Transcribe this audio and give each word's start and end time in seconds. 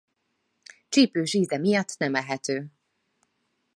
Csípős 0.89 1.33
íze 1.33 1.57
miatt 1.57 1.95
nem 1.97 2.15
ehető. 2.15 2.67